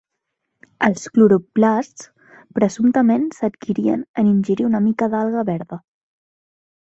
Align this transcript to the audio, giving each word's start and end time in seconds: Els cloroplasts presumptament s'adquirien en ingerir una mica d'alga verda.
Els 0.85 1.03
cloroplasts 1.17 2.07
presumptament 2.59 3.27
s'adquirien 3.39 4.03
en 4.23 4.31
ingerir 4.33 4.67
una 4.71 4.83
mica 4.87 5.11
d'alga 5.15 5.45
verda. 5.53 5.79